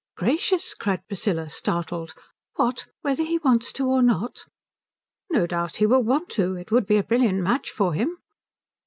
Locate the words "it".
6.55-6.71